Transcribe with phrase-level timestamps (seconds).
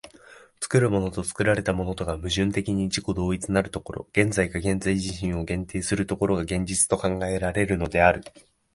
[0.59, 8.23] 作るものと作られたものとが矛盾的に自己同一なる所、現在が現在自身を限定する所が、現実と考えられるのである。